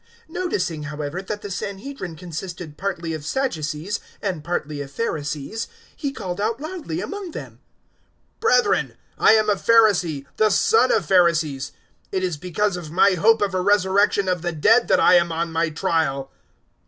'"023:006 0.29 0.33
Noticing, 0.33 0.83
however, 0.85 1.21
that 1.21 1.41
the 1.43 1.51
Sanhedrin 1.51 2.15
consisted 2.15 2.75
partly 2.75 3.13
of 3.13 3.23
Sadducees 3.23 3.99
and 4.19 4.43
partly 4.43 4.81
of 4.81 4.89
Pharisees, 4.89 5.67
he 5.95 6.11
called 6.11 6.41
out 6.41 6.59
loudly 6.59 7.01
among 7.01 7.29
them, 7.33 7.59
"Brethren, 8.39 8.95
I 9.19 9.33
am 9.33 9.47
a 9.47 9.55
Pharisee, 9.55 10.25
the 10.37 10.49
son 10.49 10.91
of 10.91 11.05
Pharisees. 11.05 11.71
It 12.11 12.23
is 12.23 12.37
because 12.37 12.77
of 12.77 12.89
my 12.89 13.11
hope 13.11 13.43
of 13.43 13.53
a 13.53 13.61
resurrection 13.61 14.27
of 14.27 14.41
the 14.41 14.53
dead 14.53 14.87
that 14.87 14.99
I 14.99 15.17
am 15.17 15.31
on 15.31 15.51
my 15.51 15.69
trial." 15.69 16.31